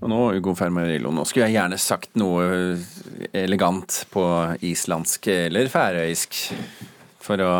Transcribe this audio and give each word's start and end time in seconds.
Og 0.00 0.08
nå, 0.08 0.18
Ugo 0.38 0.54
Fermarillo, 0.56 1.12
nå 1.12 1.26
skulle 1.28 1.50
jeg 1.50 1.58
gjerne 1.58 1.76
sagt 1.80 2.14
noe 2.20 2.44
elegant 3.36 3.98
på 4.12 4.24
islandsk 4.64 5.28
eller 5.34 5.68
færøysk 5.68 6.38
for 7.20 7.44
å 7.44 7.52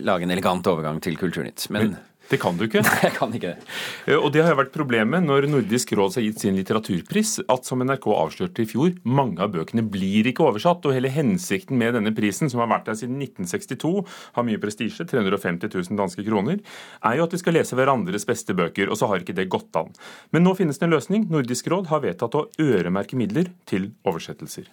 lage 0.00 0.24
en 0.24 0.32
elegant 0.32 0.70
overgang 0.70 1.00
til 1.04 1.18
Kulturnytt. 1.20 1.66
Men 1.74 1.92
det 2.28 2.38
kan 2.42 2.58
du 2.58 2.66
ikke. 2.66 2.82
Nei, 2.86 2.96
jeg 3.06 3.14
kan 3.16 3.32
ikke 3.34 3.52
det. 3.54 3.68
Eh, 4.06 4.16
og 4.18 4.30
det 4.34 4.42
har 4.44 4.52
jo 4.52 4.60
vært 4.60 4.74
problemet 4.74 5.24
når 5.24 5.48
Nordisk 5.48 5.94
råd 5.96 6.18
har 6.18 6.26
gitt 6.26 6.42
sin 6.44 6.56
litteraturpris, 6.58 7.38
at 7.48 7.68
som 7.68 7.80
NRK 7.84 8.08
avslørte 8.12 8.64
i 8.64 8.68
fjor, 8.68 8.92
mange 9.08 9.40
av 9.44 9.54
bøkene 9.54 9.84
blir 9.88 10.28
ikke 10.28 10.44
oversatt. 10.44 10.84
Og 10.84 10.96
hele 10.96 11.12
hensikten 11.12 11.80
med 11.80 11.96
denne 11.96 12.12
prisen, 12.16 12.50
som 12.52 12.60
har 12.62 12.70
vært 12.72 12.90
der 12.90 12.98
siden 13.00 13.16
1962, 13.24 13.92
har 14.36 14.48
mye 14.48 14.60
prestisje, 14.60 15.06
350 15.08 15.72
000 15.72 16.00
danske 16.00 16.24
kroner, 16.26 16.60
er 17.08 17.18
jo 17.18 17.28
at 17.28 17.36
vi 17.36 17.40
skal 17.40 17.56
lese 17.56 17.78
hverandres 17.78 18.28
beste 18.28 18.56
bøker, 18.58 18.92
og 18.92 19.00
så 19.00 19.08
har 19.10 19.24
ikke 19.24 19.36
det 19.38 19.48
gått 19.52 19.78
an. 19.80 19.94
Men 20.34 20.44
nå 20.44 20.52
finnes 20.58 20.80
det 20.80 20.88
en 20.88 20.96
løsning. 20.96 21.28
Nordisk 21.32 21.70
råd 21.72 21.88
har 21.92 22.04
vedtatt 22.04 22.36
å 22.36 22.44
øremerke 22.60 23.16
midler 23.18 23.48
til 23.68 23.92
oversettelser. 24.08 24.68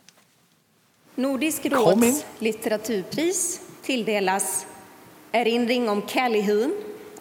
Nordisk 1.24 1.70
råds 1.72 2.26
litteraturpris 2.44 3.46
tildeles 3.86 4.66
erindring 5.36 5.88
om 5.88 6.02
kjærligheten 6.04 6.74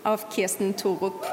av 0.04 0.20
Kirsten 0.34 0.72
Thorup. 0.72 1.24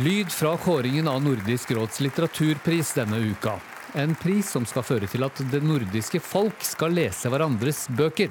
Lyd 0.00 0.32
fra 0.32 0.56
kåringen 0.56 1.08
av 1.08 1.22
Nordisk 1.22 1.70
råds 1.70 2.00
litteraturpris 2.00 2.94
denne 2.94 3.18
uka. 3.18 3.58
En 3.94 4.14
pris 4.14 4.50
som 4.50 4.64
skal 4.66 4.86
føre 4.86 5.08
til 5.10 5.26
at 5.26 5.42
det 5.50 5.60
nordiske 5.66 6.20
folk 6.22 6.62
skal 6.64 6.94
lese 6.94 7.28
hverandres 7.28 7.82
bøker. 7.98 8.30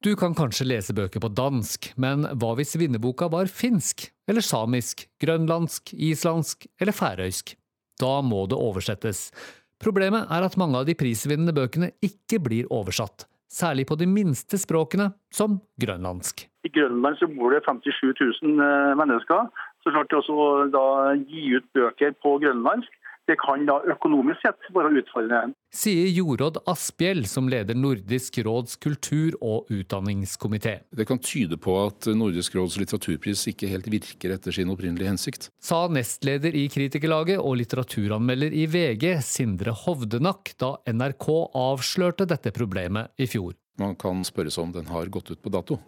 Du 0.00 0.14
kan 0.16 0.36
kanskje 0.38 0.68
lese 0.68 0.94
bøker 0.94 1.20
på 1.20 1.32
dansk, 1.34 1.90
men 1.98 2.28
hva 2.38 2.54
hvis 2.56 2.76
vinnerboka 2.78 3.26
var 3.32 3.50
finsk? 3.50 4.06
Eller 4.30 4.44
samisk, 4.44 5.08
grønlandsk, 5.22 5.92
islandsk 5.92 6.68
eller 6.80 6.94
færøysk? 6.94 7.56
Da 8.00 8.20
må 8.22 8.46
det 8.46 8.60
oversettes. 8.60 9.32
Problemet 9.82 10.30
er 10.32 10.46
at 10.46 10.56
mange 10.60 10.78
av 10.78 10.86
de 10.86 10.94
prisvinnende 10.96 11.56
bøkene 11.56 11.90
ikke 12.06 12.40
blir 12.44 12.70
oversatt 12.72 13.26
særlig 13.52 13.86
på 13.88 13.96
de 13.98 14.06
minste 14.10 14.58
språkene, 14.58 15.10
som 15.32 15.60
grønlandsk. 15.80 16.46
I 16.66 16.70
Grønland 16.74 17.18
så 17.20 17.28
bor 17.30 17.54
det 17.54 17.62
57 17.66 18.02
000 18.42 18.60
eh, 18.60 18.92
mennesker. 18.98 19.50
Så 19.82 19.92
klart 19.94 20.10
det 20.10 20.18
også 20.18 20.66
da 20.74 20.86
gi 21.14 21.56
ut 21.56 21.66
bøker 21.76 22.16
på 22.22 22.38
grønlandsk 22.42 22.90
det 23.26 23.36
kan 23.42 23.64
da 23.66 23.80
økonomisk 23.90 24.44
sett 24.44 24.68
være 24.74 24.92
utfordrende. 25.00 25.56
Sier 25.74 26.08
Jorodd 26.14 26.60
Asphjell, 26.70 27.24
som 27.28 27.50
leder 27.50 27.76
Nordisk 27.78 28.38
råds 28.46 28.78
kultur- 28.82 29.36
og 29.42 29.70
utdanningskomité. 29.72 30.78
Det 30.94 31.06
kan 31.08 31.18
tyde 31.18 31.58
på 31.58 31.74
at 31.82 32.08
Nordisk 32.16 32.54
råds 32.56 32.78
litteraturpris 32.80 33.46
ikke 33.52 33.70
helt 33.72 33.90
virker 33.90 34.36
etter 34.36 34.54
sin 34.54 34.70
opprinnelige 34.72 35.10
hensikt. 35.10 35.50
Sa 35.62 35.86
nestleder 35.90 36.54
i 36.54 36.66
Kritikerlaget 36.72 37.42
og 37.42 37.58
litteraturanmelder 37.60 38.54
i 38.54 38.66
VG, 38.70 39.18
Sindre 39.26 39.74
Hovdenak, 39.74 40.54
da 40.62 40.76
NRK 40.86 41.28
avslørte 41.56 42.28
dette 42.30 42.54
problemet 42.54 43.12
i 43.18 43.28
fjor. 43.30 43.56
Man 43.82 43.98
kan 44.00 44.22
spørre 44.24 44.52
seg 44.54 44.68
om 44.68 44.76
den 44.78 44.86
har 44.88 45.10
gått 45.12 45.34
ut 45.34 45.42
på 45.42 45.52
dato. 45.52 45.80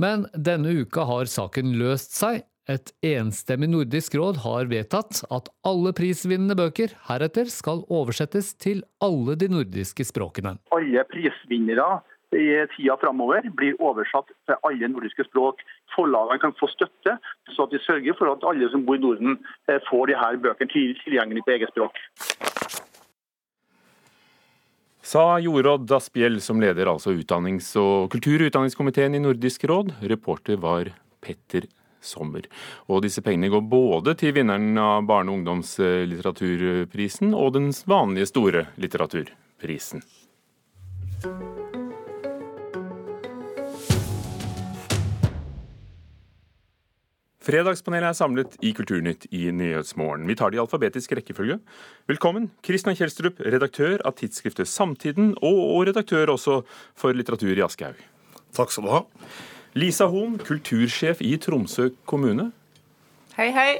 Men 0.00 0.24
denne 0.32 0.72
uka 0.82 1.04
har 1.06 1.28
saken 1.30 1.74
løst 1.78 2.16
seg 2.16 2.42
et 2.70 2.92
enstemmig 3.02 3.66
Nordisk 3.72 4.14
råd 4.14 4.38
har 4.44 4.68
vedtatt 4.70 5.24
at 5.34 5.48
alle 5.66 5.90
prisvinnende 5.98 6.54
bøker 6.58 6.94
heretter 7.08 7.50
skal 7.50 7.82
oversettes 7.90 8.52
til 8.54 8.84
alle 9.02 9.34
de 9.38 9.48
nordiske 9.50 10.06
språkene. 10.06 10.54
Alle 10.74 11.02
prisvinnere 11.10 11.88
i 12.32 12.46
tida 12.72 12.94
framover 13.02 13.44
blir 13.58 13.74
oversatt 13.82 14.30
til 14.46 14.62
alle 14.68 14.88
nordiske 14.92 15.26
språk. 15.26 15.60
Forlagene 15.96 16.40
kan 16.40 16.54
få 16.60 16.70
støtte, 16.70 17.18
så 17.50 17.66
at 17.66 17.74
de 17.74 17.82
sørger 17.82 18.16
for 18.16 18.30
at 18.30 18.46
alle 18.46 18.70
som 18.72 18.86
bor 18.86 18.96
i 18.96 19.02
Norden 19.02 19.36
får 19.90 20.06
de 20.12 20.16
her 20.22 20.38
bøkene 20.46 20.72
tilgjengelig 21.02 21.44
på 21.44 21.56
eget 21.58 21.74
språk. 21.74 21.98
Sa 25.02 25.36
Jorodd 25.42 25.90
Asphjell, 25.92 26.38
som 26.40 26.62
leder 26.62 26.86
altså 26.86 27.10
utdannings- 27.10 27.74
og 27.76 28.06
kultur- 28.14 28.46
og 28.46 28.52
utdanningskomiteen 28.52 29.18
i 29.18 29.20
Nordisk 29.20 29.66
råd. 29.66 29.96
Reporter 30.08 30.62
var 30.62 30.94
Petter 31.20 31.66
sommer. 32.02 32.46
Og 32.88 33.02
disse 33.06 33.22
pengene 33.24 33.50
går 33.52 33.64
både 33.70 34.14
til 34.18 34.34
vinneren 34.36 34.76
av 34.78 35.06
barne- 35.08 35.32
og 35.32 35.40
ungdomslitteraturprisen 35.40 37.34
og 37.34 37.54
den 37.56 37.72
vanlige 37.86 38.30
store 38.34 38.66
litteraturprisen. 38.76 40.02
Fredagspanelet 47.42 48.12
er 48.12 48.14
samlet 48.14 48.52
i 48.62 48.70
Kulturnytt 48.76 49.24
i 49.34 49.48
Nyhetsmorgen. 49.50 50.28
Vi 50.30 50.36
tar 50.38 50.52
det 50.52 50.60
i 50.60 50.62
alfabetisk 50.62 51.16
rekkefølge. 51.18 51.56
Velkommen, 52.06 52.52
Kristian 52.62 52.94
Kjelstrup, 52.94 53.40
redaktør 53.42 53.98
av 54.06 54.14
tidsskriftet 54.20 54.70
Samtiden, 54.70 55.32
og 55.42 55.88
redaktør 55.88 56.30
også 56.36 56.60
for 56.94 57.18
litteratur 57.18 57.56
i 57.56 57.64
Aschehoug. 57.66 57.98
Takk 58.54 58.70
skal 58.70 58.86
du 58.86 58.92
ha. 58.94 59.02
Lisa 59.72 60.04
Hohn, 60.04 60.34
kultursjef 60.36 61.22
i 61.24 61.38
Tromsø 61.40 61.86
kommune. 62.04 62.50
Hei, 63.38 63.48
hei. 63.56 63.70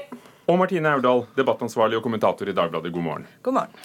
Og 0.49 0.57
Martine 0.57 0.89
Aurdal, 0.89 1.27
debattansvarlig 1.37 1.99
og 1.99 2.05
kommentator 2.07 2.49
i 2.49 2.55
Dagbladet. 2.57 2.89
God 2.95 3.05
morgen. 3.05 3.27
God 3.45 3.53
morgen. 3.59 3.75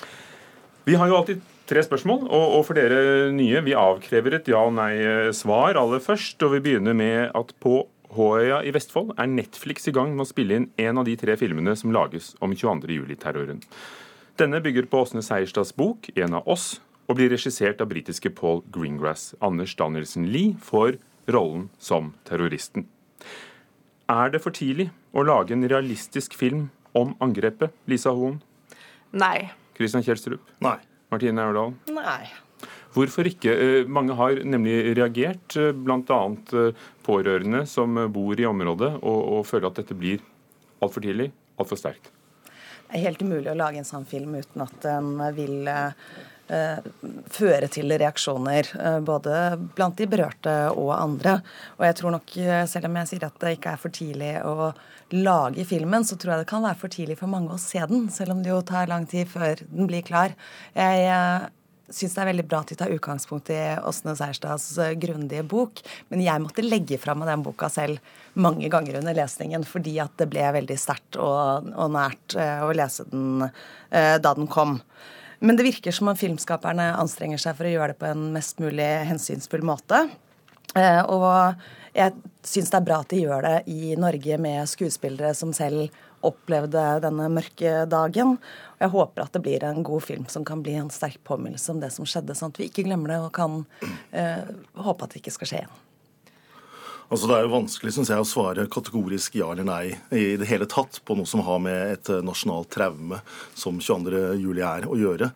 Vi 0.89 0.95
har 0.97 1.11
jo 1.11 1.19
alltid 1.19 1.43
tre 1.69 1.83
spørsmål, 1.85 2.25
og, 2.33 2.63
for 2.65 2.79
dere 2.79 3.29
nye, 3.37 3.61
vi 3.61 3.77
avkrever 3.77 4.39
et 4.39 4.49
ja- 4.49 4.63
og 4.65 4.73
nei-svar 4.79 5.77
aller 5.77 6.01
først. 6.01 6.41
Og 6.47 6.55
vi 6.57 6.63
begynner 6.65 6.97
med 6.97 7.29
at 7.37 7.53
på 7.61 7.83
Håøya 8.17 8.63
i 8.65 8.73
Vestfold 8.73 9.13
er 9.19 9.29
Netflix 9.29 9.85
i 9.91 9.93
gang 9.93 10.15
med 10.17 10.25
å 10.25 10.31
spille 10.31 10.57
inn 10.57 10.71
en 10.81 11.03
av 11.03 11.05
de 11.05 11.17
tre 11.21 11.37
filmene 11.37 11.77
som 11.77 11.93
lages 11.93 12.33
om 12.41 12.57
22. 12.57 12.89
juli-terroren. 12.89 13.61
Denne 14.41 14.63
bygger 14.65 14.89
på 14.89 15.05
Åsne 15.05 15.21
Seierstads 15.21 15.77
bok 15.77 16.09
'En 16.17 16.33
av 16.41 16.49
oss', 16.49 16.81
og 17.07 17.17
blir 17.17 17.29
regissert 17.29 17.83
av 17.83 17.89
britiske 17.89 18.35
Paul 18.35 18.63
Greengrass. 18.73 19.35
Anders 19.43 19.75
Danielsen 19.75 20.33
Lie 20.33 20.57
får 20.57 20.97
rollen 21.29 21.69
som 21.79 22.13
terroristen. 22.29 22.87
Er 24.09 24.33
det 24.33 24.41
for 24.41 24.57
tidlig 24.57 24.89
å 25.13 25.25
lage 25.27 25.53
en 25.53 25.67
realistisk 25.69 26.37
film 26.39 26.69
om 26.97 27.15
angrepet, 27.25 27.75
Lisa 27.91 28.15
Hoen? 28.17 28.41
Nei. 29.13 29.51
Christian 29.77 30.05
Kjelstrup? 30.05 30.45
Nei. 30.65 30.79
Martine 31.13 31.45
Aurdal? 31.45 31.75
Nei. 31.93 32.29
Hvorfor 32.97 33.29
ikke? 33.29 33.53
Eh, 33.53 33.89
mange 33.89 34.17
har 34.17 34.41
nemlig 34.49 34.95
reagert, 34.97 35.57
eh, 35.57 35.73
bl.a. 35.73 36.21
Eh, 36.57 36.87
pårørende 37.05 37.65
som 37.69 37.95
bor 38.13 38.41
i 38.41 38.49
området, 38.49 38.95
og, 39.03 39.21
og 39.37 39.47
føler 39.49 39.69
at 39.69 39.81
dette 39.83 39.97
blir 39.97 40.25
altfor 40.85 41.05
tidlig, 41.05 41.31
altfor 41.61 41.81
sterkt. 41.81 42.11
Det 42.89 42.97
er 42.97 43.05
helt 43.05 43.23
umulig 43.23 43.53
å 43.53 43.59
lage 43.59 43.81
en 43.81 43.89
sånn 43.89 44.09
film 44.09 44.39
uten 44.41 44.65
at 44.65 44.77
den 44.85 45.13
vil 45.37 45.69
føre 46.49 47.69
til 47.73 47.93
reaksjoner, 47.93 48.69
eh, 48.81 49.01
både 49.05 49.33
blant 49.77 49.99
de 49.99 50.07
berørte 50.09 50.55
og 50.73 50.95
andre. 50.97 51.39
Og 51.79 51.85
jeg 51.87 51.99
tror 51.99 52.15
nok, 52.17 52.37
eh, 52.37 52.65
selv 52.67 52.89
om 52.89 52.97
jeg 52.97 53.09
sier 53.09 53.27
at 53.27 53.39
det 53.41 53.59
ikke 53.59 53.75
er 53.75 53.83
for 53.83 53.91
tidlig 53.91 54.33
å 54.45 54.73
lage 55.13 55.65
filmen, 55.65 56.05
så 56.05 56.17
tror 56.17 56.35
jeg 56.35 56.45
det 56.45 56.51
kan 56.51 56.63
være 56.65 56.81
for 56.81 56.89
tidlig 56.89 57.19
for 57.19 57.29
mange 57.29 57.53
å 57.53 57.61
se 57.61 57.79
den, 57.79 58.09
selv 58.09 58.33
om 58.33 58.43
det 58.43 58.51
jo 58.51 58.63
tar 58.63 58.89
lang 58.89 59.07
tid 59.07 59.29
før 59.29 59.57
den 59.57 59.87
blir 59.87 60.03
klar. 60.03 60.35
Jeg 60.75 61.51
syns 61.89 62.15
det 62.15 62.21
er 62.21 62.29
veldig 62.29 62.45
bra 62.49 62.61
at 62.61 62.69
de 62.69 62.77
tar 62.77 62.93
utgangspunkt 62.93 63.49
i 63.49 63.81
Åsne 63.81 64.15
Seierstads 64.15 64.77
grundige 65.01 65.43
bok, 65.49 65.81
men 66.11 66.21
jeg 66.21 66.43
måtte 66.45 66.65
legge 66.65 66.99
fra 66.99 67.15
meg 67.15 67.29
den 67.29 67.43
boka 67.43 67.71
selv 67.73 67.99
mange 68.35 68.69
ganger 68.69 69.01
under 69.01 69.17
lesningen, 69.17 69.65
fordi 69.65 69.99
at 69.99 70.13
det 70.21 70.29
ble 70.29 70.45
veldig 70.53 70.77
sterkt 70.77 71.17
og, 71.17 71.73
og 71.73 71.91
nært 71.97 72.37
å 72.37 72.69
lese 72.77 73.09
den 73.09 73.49
da 73.89 74.35
den 74.37 74.47
kom. 74.47 74.83
Men 75.39 75.59
det 75.59 75.67
virker 75.69 75.95
som 75.95 76.11
om 76.11 76.19
filmskaperne 76.19 76.91
anstrenger 76.99 77.39
seg 77.41 77.59
for 77.59 77.69
å 77.69 77.75
gjøre 77.75 77.93
det 77.93 78.01
på 78.01 78.09
en 78.11 78.31
mest 78.35 78.59
mulig 78.63 78.89
hensynsfull 79.09 79.63
måte. 79.67 80.09
Eh, 80.77 81.01
og 81.09 81.55
jeg 81.97 82.15
syns 82.47 82.71
det 82.73 82.79
er 82.79 82.87
bra 82.87 83.01
at 83.03 83.11
de 83.13 83.23
gjør 83.23 83.47
det 83.47 83.57
i 83.73 83.95
Norge 83.99 84.39
med 84.43 84.69
skuespillere 84.71 85.33
som 85.37 85.55
selv 85.57 85.89
opplevde 86.27 86.83
denne 87.05 87.29
mørke 87.31 87.85
dagen. 87.91 88.37
Og 88.77 88.85
jeg 88.85 88.95
håper 88.95 89.25
at 89.25 89.37
det 89.37 89.45
blir 89.45 89.67
en 89.67 89.85
god 89.87 90.05
film 90.05 90.27
som 90.31 90.47
kan 90.47 90.63
bli 90.67 90.75
en 90.79 90.91
sterk 90.93 91.21
påminnelse 91.29 91.73
om 91.75 91.83
det 91.83 91.93
som 91.95 92.09
skjedde, 92.09 92.37
sånn 92.39 92.55
at 92.55 92.61
vi 92.61 92.69
ikke 92.71 92.87
glemmer 92.89 93.15
det 93.15 93.21
og 93.23 93.35
kan 93.39 93.61
eh, 94.11 94.43
håpe 94.79 95.07
at 95.07 95.15
det 95.15 95.23
ikke 95.23 95.37
skal 95.39 95.53
skje 95.53 95.63
igjen. 95.63 95.79
Altså 97.09 97.29
Det 97.29 97.37
er 97.39 97.47
jo 97.47 97.55
vanskelig 97.55 97.95
synes 97.97 98.11
jeg, 98.13 98.21
å 98.21 98.29
svare 98.29 98.69
kategorisk 98.69 99.39
ja 99.41 99.49
eller 99.55 99.65
nei 99.65 99.83
i 100.13 100.37
det 100.41 100.49
hele 100.51 100.69
tatt 100.69 101.01
på 101.09 101.17
noe 101.17 101.29
som 101.29 101.41
har 101.47 101.61
med 101.65 101.95
et 101.95 102.11
eh, 102.13 102.25
nasjonalt 102.25 102.69
traume 102.75 103.23
som 103.57 103.81
22.07 103.81 104.61
er, 104.61 104.89
å 104.89 104.99
gjøre. 104.99 105.31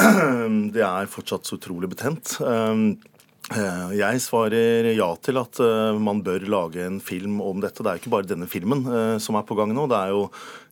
Det 0.74 0.84
er 0.86 1.10
fortsatt 1.12 1.48
så 1.48 1.58
utrolig 1.60 1.92
betent. 1.92 2.38
Eh, 2.40 3.92
jeg 3.98 4.22
svarer 4.24 4.88
ja 4.94 5.10
til 5.20 5.40
at 5.42 5.60
eh, 5.60 6.00
man 6.00 6.24
bør 6.24 6.48
lage 6.48 6.86
en 6.86 6.96
film 7.04 7.42
om 7.44 7.60
dette. 7.60 7.84
Det 7.84 7.92
er 7.92 8.00
jo 8.00 8.04
ikke 8.06 8.16
bare 8.16 8.30
denne 8.32 8.48
filmen 8.48 8.86
som 9.20 9.36
er 9.36 9.44
på 9.44 9.58
gang 9.58 9.76
nå. 9.76 9.84
Det 9.92 10.00
er 10.00 10.14
jo 10.16 10.24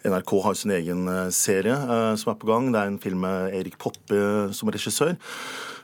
NRK 0.05 0.37
har 0.45 0.57
sin 0.57 0.73
egen 0.77 1.09
serie 1.35 1.77
som 2.21 2.33
er 2.33 2.39
på 2.41 2.49
gang. 2.49 2.71
Det 2.73 2.81
er 2.81 2.93
en 2.93 3.03
film 3.03 3.25
med 3.27 3.57
Erik 3.59 3.77
Poppe 3.81 4.21
som 4.57 4.73
regissør. 4.73 5.17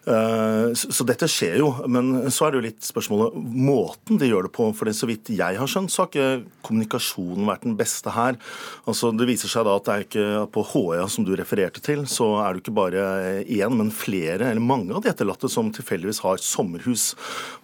Eh, 0.06 0.68
så 0.78 1.02
dette 1.06 1.26
skjer 1.26 1.56
jo, 1.58 1.72
men 1.90 2.28
så 2.30 2.46
er 2.46 2.52
det 2.52 2.60
jo 2.60 2.66
litt 2.68 2.86
spørsmålet 2.86 3.34
måten 3.34 4.20
de 4.20 4.28
gjør 4.28 4.46
det 4.46 4.52
på. 4.54 4.68
For 4.76 4.86
det, 4.86 4.94
så 4.98 5.08
vidt 5.10 5.32
jeg 5.34 5.58
har 5.58 5.70
skjønt, 5.70 5.90
så 5.90 6.04
har 6.04 6.10
ikke 6.10 6.52
kommunikasjonen 6.66 7.48
vært 7.48 7.66
den 7.66 7.74
beste 7.78 8.12
her. 8.14 8.38
Altså 8.86 9.10
Det 9.16 9.26
viser 9.26 9.50
seg 9.50 9.66
da 9.66 9.74
at 9.78 9.88
det 9.88 9.94
er 9.96 10.06
ikke 10.06 10.44
på 10.54 10.64
HA 10.70 11.08
som 11.10 11.26
du 11.26 11.32
refererte 11.38 11.82
til, 11.82 12.04
så 12.10 12.28
er 12.44 12.54
det 12.54 12.62
ikke 12.62 12.76
bare 12.78 13.06
én, 13.42 13.74
men 13.74 13.90
flere 13.94 14.52
eller 14.52 14.62
mange 14.62 14.94
av 14.94 15.02
de 15.02 15.10
etterlatte 15.10 15.50
som 15.50 15.72
tilfeldigvis 15.74 16.22
har 16.22 16.38
sommerhus. 16.42 17.08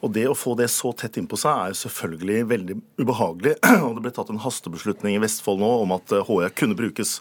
Og 0.03 0.15
det 0.17 0.27
å 0.31 0.37
få 0.39 0.57
det 0.59 0.71
så 0.73 0.91
tett 0.99 1.21
innpå 1.21 1.39
seg 1.39 1.53
er 1.53 1.73
jo 1.73 1.81
selvfølgelig 1.85 2.49
veldig 2.51 2.79
ubehagelig. 3.05 3.55
Og 3.87 3.95
det 3.97 4.07
ble 4.09 4.15
tatt 4.19 4.35
en 4.35 4.43
hastebeslutning 4.43 5.15
i 5.15 5.23
Vestfold 5.23 5.63
nå 5.63 5.71
om 5.85 5.95
at 5.95 6.17
HA 6.43 6.55
kunne 6.59 6.77
brukes. 6.79 7.21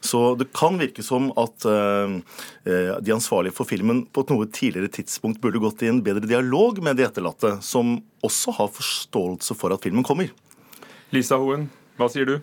Så 0.00 0.34
det 0.38 0.50
kan 0.56 0.78
virke 0.80 1.04
som 1.06 1.30
at 1.40 1.64
de 1.64 3.14
ansvarlige 3.14 3.56
for 3.56 3.68
filmen 3.68 4.04
på 4.12 4.24
et 4.24 4.30
noe 4.34 4.48
tidligere 4.52 4.92
tidspunkt 4.98 5.40
burde 5.42 5.62
gått 5.62 5.82
i 5.84 5.90
en 5.90 6.02
bedre 6.04 6.28
dialog 6.28 6.82
med 6.84 6.98
de 6.98 7.06
etterlatte, 7.06 7.56
som 7.64 7.96
også 8.24 8.54
har 8.58 8.70
forståelse 8.76 9.56
for 9.58 9.74
at 9.74 9.84
filmen 9.84 10.06
kommer. 10.06 10.30
Lisa 11.14 11.38
Hoen, 11.40 11.68
hva 11.98 12.10
sier 12.12 12.28
du? 12.28 12.38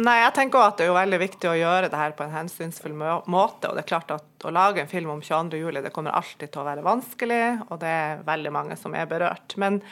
Nei, 0.00 0.14
jeg 0.22 0.32
tenker 0.32 0.56
også 0.56 0.70
at 0.70 0.78
Det 0.78 0.84
er 0.86 0.88
jo 0.88 0.96
veldig 0.96 1.18
viktig 1.20 1.48
å 1.50 1.56
gjøre 1.58 1.88
det 1.92 1.98
her 2.00 2.14
på 2.16 2.24
en 2.24 2.32
hensynsfull 2.32 2.94
måte. 2.96 3.68
og 3.68 3.76
det 3.76 3.82
er 3.82 3.88
klart 3.90 4.14
at 4.14 4.46
Å 4.48 4.52
lage 4.54 4.80
en 4.80 4.88
film 4.88 5.10
om 5.12 5.20
22.07 5.20 5.82
det 5.84 5.92
kommer 5.92 6.16
alltid 6.16 6.48
til 6.48 6.62
å 6.62 6.64
være 6.66 6.84
vanskelig, 6.86 7.44
og 7.68 7.80
det 7.82 7.90
er 7.92 8.22
veldig 8.26 8.52
mange 8.54 8.76
som 8.80 8.96
er 8.96 9.06
berørt. 9.06 9.54
Men 9.60 9.82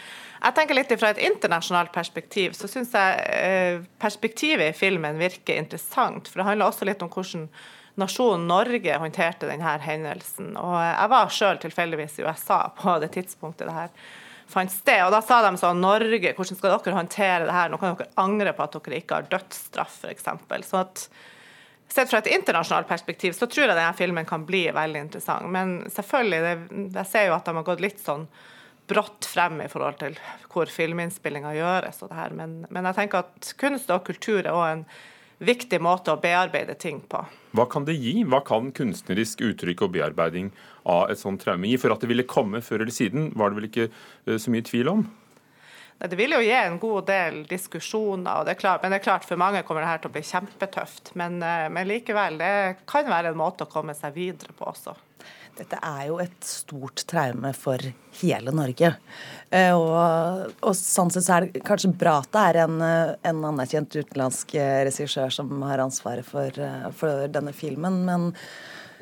jeg 0.40 0.56
tenker 0.56 0.74
litt 0.78 0.94
fra 0.98 1.12
et 1.12 1.20
internasjonalt 1.20 1.92
perspektiv, 1.92 2.56
så 2.56 2.70
syns 2.70 2.96
jeg 2.96 3.20
eh, 3.28 3.84
perspektivet 4.00 4.72
i 4.72 4.78
filmen 4.78 5.20
virker 5.20 5.60
interessant. 5.60 6.26
For 6.28 6.40
det 6.40 6.48
handler 6.48 6.72
også 6.72 6.88
litt 6.88 7.04
om 7.04 7.12
hvordan 7.12 7.46
nasjonen 8.00 8.48
Norge 8.48 8.96
håndterte 9.04 9.50
denne 9.50 9.76
hendelsen. 9.84 10.56
Og 10.56 10.74
jeg 10.80 11.12
var 11.12 11.36
sjøl 11.36 11.60
tilfeldigvis 11.60 12.18
i 12.18 12.26
USA 12.26 12.64
på 12.74 12.96
det 13.04 13.12
tidspunktet 13.18 13.68
det 13.68 13.76
her 13.76 13.94
fant 14.52 14.72
sted. 14.72 15.00
Og 15.06 15.14
da 15.14 15.20
sa 15.24 15.40
de 15.46 15.54
sånn 15.60 15.82
Norge, 15.82 16.34
hvordan 16.36 16.58
skal 16.58 16.76
dere 16.76 16.96
håndtere 16.98 17.48
det 17.48 17.56
her? 17.56 17.72
Nå 17.72 17.80
kan 17.80 17.96
dere 17.98 18.14
angre 18.20 18.54
på 18.56 18.66
at 18.66 18.78
dere 18.78 19.02
ikke 19.02 19.20
har 19.20 19.28
dødsstraff, 19.32 20.00
f.eks. 20.04 20.32
Så 20.68 20.80
at 20.84 21.04
Sett 21.90 22.06
fra 22.06 22.20
et 22.20 22.28
internasjonalt 22.30 22.86
perspektiv 22.86 23.34
så 23.34 23.48
tror 23.50 23.64
jeg 23.64 23.74
denne 23.74 23.96
filmen 23.98 24.26
kan 24.26 24.44
bli 24.46 24.62
veldig 24.70 25.00
interessant. 25.08 25.48
Men 25.50 25.80
selvfølgelig, 25.90 26.40
det, 26.44 26.82
jeg 27.00 27.10
ser 27.10 27.24
jo 27.26 27.34
at 27.34 27.48
de 27.48 27.54
har 27.56 27.66
gått 27.66 27.82
litt 27.82 27.98
sånn 27.98 28.28
brått 28.90 29.26
frem 29.26 29.58
i 29.64 29.68
forhold 29.70 29.98
til 29.98 30.18
hvor 30.52 30.70
filminnspillinga 30.70 31.50
gjøres. 31.56 31.98
og 32.02 32.12
det 32.12 32.20
her. 32.20 32.36
Men, 32.38 32.60
men 32.70 32.86
jeg 32.90 32.98
tenker 32.98 33.24
at 33.24 33.50
kunst 33.58 33.90
og 33.90 34.04
kultur 34.06 34.44
er 34.44 34.54
òg 34.54 34.66
en 34.68 34.84
viktig 35.40 35.80
måte 35.82 36.12
å 36.12 36.20
bearbeide 36.20 36.76
ting 36.78 37.00
på. 37.10 37.24
Hva 37.56 37.66
kan 37.70 37.86
det 37.88 37.96
gi? 37.98 38.20
Hva 38.28 38.42
kan 38.46 38.70
kunstnerisk 38.76 39.42
uttrykk 39.46 39.86
og 39.86 39.94
bearbeiding 39.96 40.50
av 40.88 41.10
et 41.10 41.20
sånt 41.20 41.42
traume 41.42 41.68
gi? 41.68 41.78
For 41.80 41.92
at 41.94 42.02
det 42.02 42.10
ville 42.10 42.28
komme 42.28 42.62
før 42.64 42.84
eller 42.84 42.94
siden, 42.94 43.30
var 43.38 43.50
det 43.50 43.60
vel 43.60 43.70
ikke 43.70 43.88
eh, 43.90 44.38
så 44.40 44.52
mye 44.52 44.66
tvil 44.66 44.92
om? 44.92 45.04
Det 46.00 46.16
vil 46.16 46.32
jo 46.32 46.40
gi 46.40 46.54
en 46.56 46.78
god 46.80 47.04
del 47.10 47.42
diskusjoner, 47.48 48.40
og 48.40 48.46
det 48.48 48.54
er 48.54 48.60
klart, 48.62 48.80
men 48.80 48.94
det 48.94 49.02
er 49.02 49.04
klart 49.04 49.26
for 49.28 49.40
mange 49.40 49.60
kommer 49.68 49.84
det 49.84 49.90
her 49.90 50.00
til 50.00 50.08
å 50.08 50.14
bli 50.14 50.24
kjempetøft. 50.24 51.12
Men, 51.20 51.42
eh, 51.44 51.68
men 51.68 51.90
likevel, 51.90 52.40
det 52.40 52.86
kan 52.88 53.10
være 53.10 53.34
en 53.34 53.40
måte 53.40 53.66
å 53.66 53.70
komme 53.70 53.92
seg 53.96 54.16
videre 54.16 54.56
på 54.56 54.64
også. 54.70 54.96
Dette 55.60 55.76
er 55.84 56.06
jo 56.08 56.16
et 56.22 56.46
stort 56.46 57.02
traume 57.10 57.50
for 57.52 57.84
hele 58.22 58.54
Norge. 58.56 58.94
Eh, 59.52 59.76
og, 59.76 60.54
og 60.64 60.72
sånn 60.78 61.12
sett 61.12 61.26
så 61.26 61.36
er 61.36 61.50
det 61.50 61.64
kanskje 61.68 61.92
bra 62.00 62.16
at 62.22 62.32
det 62.32 62.46
er 62.48 62.62
en, 62.64 62.80
en 62.80 63.46
anerkjent 63.50 64.00
utenlandsk 64.00 64.56
regissør 64.56 65.36
som 65.36 65.52
har 65.68 65.84
ansvaret 65.84 66.24
for, 66.24 66.64
for 66.96 67.28
denne 67.28 67.52
filmen. 67.52 68.06
Men, 68.08 68.30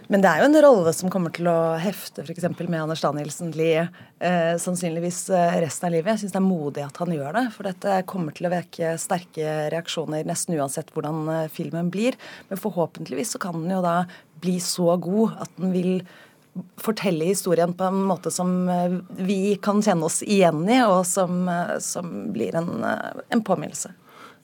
men, 0.09 0.23
det 0.25 0.31
er 0.31 0.43
jo 0.43 0.49
en 0.49 0.61
rolle 0.65 0.93
som 0.97 1.11
kommer 1.13 1.33
til 1.35 1.49
å 1.51 1.77
hefte 1.81 2.25
f.eks. 2.25 2.47
med 2.61 2.79
Anders 2.81 3.03
Danielsen 3.05 3.51
Lie 3.57 3.87
eh, 3.87 4.55
sannsynligvis 4.61 5.25
eh, 5.31 5.59
resten 5.65 5.89
av 5.89 5.95
livet. 5.97 6.15
Jeg 6.15 6.25
syns 6.25 6.37
det 6.37 6.41
er 6.43 6.47
modig 6.47 6.85
at 6.87 7.03
han 7.03 7.13
gjør 7.15 7.37
det, 7.39 7.45
for 7.57 7.69
dette 7.69 7.99
kommer 8.11 8.37
til 8.37 8.49
å 8.49 8.55
vekke 8.55 8.95
sterke 9.01 9.59
reaksjoner 9.75 10.29
nesten 10.29 10.57
uansett 10.59 10.95
hvordan 10.95 11.51
filmen 11.55 11.93
blir. 11.95 12.17
Men 12.49 12.63
forhåpentligvis 12.63 13.37
så 13.37 13.43
kan 13.43 13.61
den 13.61 13.77
jo 13.77 13.83
da 13.85 13.99
bli 14.43 14.59
så 14.63 14.97
god 15.03 15.39
at 15.45 15.55
den 15.59 15.75
vil 15.75 15.93
fortelle 16.77 17.25
historien 17.25 17.73
på 17.75 17.85
en 17.85 18.03
måte 18.09 18.31
som 18.31 18.69
eh, 18.69 18.99
vi 19.19 19.57
kan 19.63 19.83
kjenne 19.83 20.09
oss 20.09 20.23
igjen 20.23 20.65
i, 20.69 20.81
og 20.87 21.05
som, 21.07 21.49
eh, 21.49 21.77
som 21.85 22.33
blir 22.35 22.57
en, 22.59 22.71
eh, 22.85 23.23
en 23.35 23.45
påminnelse. 23.45 23.93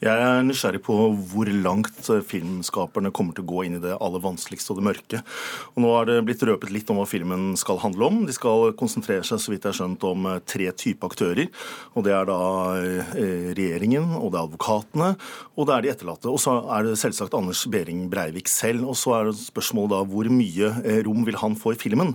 Jeg 0.05 0.21
er 0.21 0.43
nysgjerrig 0.45 0.83
på 0.85 0.95
hvor 1.31 1.49
langt 1.49 2.05
filmskaperne 2.29 3.09
kommer 3.15 3.33
til 3.33 3.41
å 3.41 3.49
gå 3.49 3.63
inn 3.65 3.77
i 3.79 3.81
det 3.81 3.95
aller 3.97 4.21
vanskeligste 4.21 4.69
og 4.69 4.77
det 4.77 4.85
mørke. 4.85 5.21
Og 5.73 5.79
Nå 5.81 5.93
er 5.97 6.09
det 6.11 6.17
blitt 6.27 6.43
røpet 6.45 6.69
litt 6.69 6.91
om 6.93 6.99
hva 6.99 7.07
filmen 7.09 7.55
skal 7.57 7.79
handle 7.81 8.05
om. 8.11 8.19
De 8.27 8.35
skal 8.35 8.75
konsentrere 8.77 9.25
seg 9.25 9.41
så 9.41 9.49
vidt 9.49 9.65
jeg 9.65 9.73
har 9.73 9.79
skjønt, 9.79 10.05
om 10.05 10.27
tre 10.45 10.67
typer 10.77 11.09
aktører. 11.09 11.49
Og 11.97 12.05
Det 12.05 12.13
er 12.13 12.29
da 12.29 12.37
regjeringen, 13.17 14.11
og 14.19 14.29
det 14.29 14.37
er 14.37 14.45
advokatene, 14.45 15.07
og 15.55 15.65
det 15.65 15.73
er 15.73 15.87
de 15.87 15.91
etterlatte. 15.95 16.29
Og 16.29 16.37
så 16.43 16.53
er 16.75 16.85
det 16.85 16.99
selvsagt 17.01 17.33
Anders 17.39 17.63
Behring 17.73 18.05
Breivik 18.13 18.51
selv. 18.51 18.85
Og 18.91 18.99
så 19.01 19.15
er 19.17 19.31
det 19.31 19.39
spørsmålet 19.39 19.95
da 19.95 20.03
hvor 20.11 20.29
mye 20.29 21.01
rom 21.07 21.25
vil 21.25 21.39
han 21.41 21.57
få 21.57 21.73
i 21.73 21.81
filmen. 21.81 22.13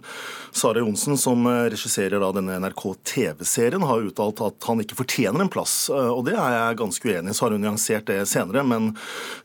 Sara 0.54 0.84
Johnsen, 0.84 1.18
som 1.18 1.42
regisserer 1.48 2.22
da 2.22 2.30
denne 2.38 2.60
NRK 2.62 2.86
TV-serien, 3.16 3.82
har 3.90 4.06
uttalt 4.12 4.46
at 4.46 4.70
han 4.70 4.86
ikke 4.86 5.02
fortjener 5.02 5.42
en 5.42 5.50
plass. 5.50 5.74
Og 5.90 6.22
det 6.30 6.38
er 6.38 6.54
jeg 6.54 6.80
ganske 6.84 7.10
uenig 7.10 7.34
i. 7.34 7.38
Så 7.40 7.48
har 7.48 7.58
hun 7.58 7.66
nyansert 7.80 8.06
det 8.06 8.26
senere, 8.28 8.62
men, 8.62 8.96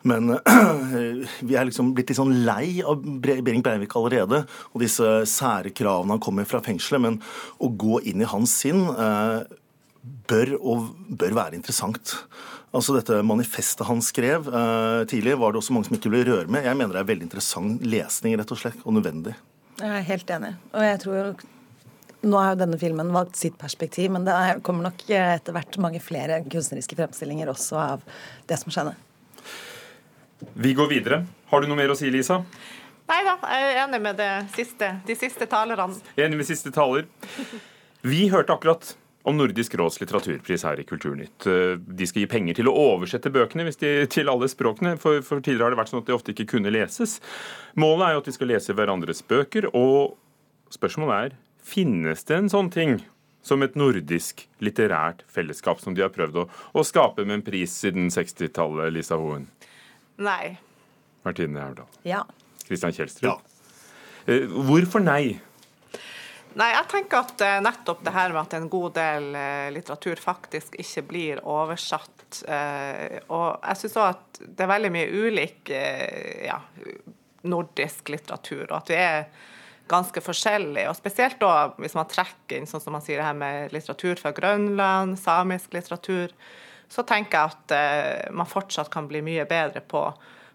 men 0.03 0.37
vi 1.47 1.55
er 1.55 1.67
liksom 1.67 1.93
blitt 1.95 2.11
litt 2.11 2.19
sånn 2.19 2.43
lei 2.45 2.81
av 2.83 3.01
Behring 3.01 3.63
Breivik 3.63 3.95
allerede, 3.95 4.45
og 4.73 4.81
disse 4.81 5.25
sære 5.25 5.73
kravene 5.75 6.15
han 6.15 6.23
kommer 6.23 6.45
fra 6.45 6.61
fengselet. 6.63 7.01
Men 7.01 7.21
å 7.59 7.69
gå 7.69 8.01
inn 8.03 8.21
i 8.21 8.29
hans 8.29 8.53
sinn 8.63 8.85
eh, 8.91 9.39
bør, 10.29 10.55
og, 10.59 10.91
bør 11.07 11.39
være 11.39 11.59
interessant. 11.59 12.17
Altså 12.75 12.97
Dette 12.97 13.21
manifestet 13.23 13.87
han 13.87 14.03
skrev 14.03 14.49
eh, 14.51 15.01
tidlig, 15.09 15.37
var 15.39 15.53
det 15.53 15.61
også 15.61 15.75
mange 15.75 15.89
som 15.89 15.97
ikke 15.97 16.11
ble 16.11 16.25
røre 16.27 16.51
med. 16.51 16.67
Jeg 16.67 16.75
mener 16.77 16.97
det 16.97 17.03
er 17.05 17.11
veldig 17.13 17.29
interessant 17.29 17.85
lesning, 17.85 18.35
rett 18.39 18.51
og 18.51 18.59
slett, 18.61 18.81
og 18.83 18.97
nødvendig. 18.97 19.35
Jeg 19.79 19.91
er 19.91 20.07
helt 20.07 20.31
enig. 20.31 20.55
Og 20.75 20.83
jeg 20.83 20.99
tror 21.03 21.45
nå 22.25 22.39
har 22.39 22.53
jo 22.53 22.61
denne 22.63 22.79
filmen 22.81 23.11
valgt 23.13 23.37
sitt 23.39 23.57
perspektiv, 23.61 24.11
men 24.15 24.25
det 24.27 24.35
kommer 24.65 24.89
nok 24.89 25.05
etter 25.07 25.55
hvert 25.55 25.77
mange 25.81 26.01
flere 26.03 26.41
kunstneriske 26.43 26.97
fremstillinger 26.97 27.51
også 27.53 27.79
av 27.81 28.05
det 28.49 28.57
som 28.61 28.73
skjedde. 28.73 28.95
Vi 30.53 30.73
går 30.77 30.89
videre. 30.91 31.23
Har 31.51 31.61
du 31.61 31.69
noe 31.69 31.79
mer 31.79 31.93
å 31.93 31.97
si, 31.97 32.09
Lisa? 32.11 32.41
Nei 33.05 33.21
da, 33.25 33.37
jeg 33.53 33.69
er 33.69 33.79
enig 33.83 34.01
med 34.01 34.21
siste, 34.55 34.91
de 35.05 35.15
siste 35.17 35.45
talerne. 35.49 35.93
Enig 36.17 36.41
med 36.41 36.47
siste 36.47 36.73
taler. 36.73 37.05
Vi 38.05 38.25
hørte 38.33 38.55
akkurat 38.55 38.95
om 39.25 39.37
Nordisk 39.37 39.73
råds 39.77 39.99
litteraturpris 40.01 40.63
her 40.67 40.79
i 40.81 40.85
Kulturnytt. 40.85 41.47
De 41.77 42.07
skal 42.09 42.23
gi 42.23 42.29
penger 42.29 42.59
til 42.59 42.69
å 42.69 42.75
oversette 42.77 43.31
bøkene 43.33 43.65
de, 43.69 43.93
til 44.11 44.29
alle 44.29 44.49
språkene, 44.51 44.95
for, 45.01 45.21
for, 45.25 45.41
tidligere 45.41 45.69
har 45.69 45.73
det 45.73 45.79
vært 45.79 45.93
sånn 45.93 46.03
at 46.03 46.09
de 46.09 46.17
ofte 46.17 46.33
ikke 46.35 46.49
kunne 46.55 46.73
leses. 46.73 47.17
Målet 47.81 48.07
er 48.07 48.13
jo 48.13 48.21
at 48.21 48.29
de 48.29 48.35
skal 48.35 48.51
lese 48.53 48.75
hverandres 48.77 49.23
bøker, 49.25 49.69
og 49.73 50.13
spørsmålet 50.73 51.15
er 51.17 51.37
Finnes 51.65 52.23
det 52.29 52.35
en 52.37 52.49
sånn 52.51 52.69
ting 52.69 52.99
som 53.45 53.63
et 53.65 53.73
nordisk 53.77 54.43
litterært 54.63 55.23
fellesskap 55.29 55.81
som 55.81 55.95
de 55.97 56.03
har 56.05 56.11
prøvd 56.13 56.37
å, 56.43 56.45
å 56.49 56.83
skape 56.85 57.25
med 57.25 57.39
en 57.39 57.45
pris 57.45 57.73
siden 57.81 58.11
60-tallet, 58.13 58.93
Lisa 58.93 59.17
Hoen? 59.21 59.47
Nei. 60.21 60.55
Martine 61.25 61.61
Aurdal? 61.61 61.89
Ja. 62.05 62.23
Kristian 62.65 62.93
Kjelstrup. 62.93 63.41
Ja. 63.41 64.33
Eh, 64.33 64.45
hvorfor 64.45 65.01
nei? 65.01 65.37
Nei, 66.55 66.69
jeg 66.71 66.87
tenker 66.93 67.25
at 67.25 67.41
uh, 67.43 67.57
nettopp 67.65 68.05
det 68.05 68.13
her 68.15 68.31
med 68.31 68.41
at 68.45 68.53
en 68.55 68.69
god 68.71 68.93
del 68.95 69.27
uh, 69.35 69.65
litteratur 69.75 70.21
faktisk 70.21 70.77
ikke 70.81 71.03
blir 71.09 71.41
oversatt. 71.41 72.13
Og 72.35 73.49
jeg 73.65 73.79
syns 73.79 73.97
òg 73.99 74.07
at 74.09 74.39
det 74.43 74.63
er 74.65 74.71
veldig 74.71 74.89
mye 74.91 75.25
ulik 75.25 75.69
ja, 75.71 76.57
nordisk 77.47 78.09
litteratur, 78.11 78.65
og 78.65 78.79
at 78.81 78.89
vi 78.91 78.97
er 78.99 79.27
ganske 79.87 80.21
forskjellig. 80.21 80.87
Og 80.89 80.97
spesielt 80.97 81.39
da 81.41 81.71
hvis 81.77 81.95
man 81.97 82.09
trekker 82.09 82.57
inn 82.57 82.69
sånn 82.69 82.83
som 82.83 82.95
man 82.95 83.03
sier 83.05 83.21
det 83.21 83.27
her 83.27 83.37
med 83.37 83.73
litteratur 83.75 84.19
fra 84.21 84.33
Grønland, 84.35 85.17
samisk 85.21 85.75
litteratur, 85.75 86.33
så 86.89 87.05
tenker 87.07 87.37
jeg 87.37 87.55
at 87.55 87.75
uh, 87.75 88.35
man 88.37 88.49
fortsatt 88.49 88.91
kan 88.93 89.09
bli 89.09 89.23
mye 89.25 89.45
bedre 89.49 89.81
på, 89.81 90.05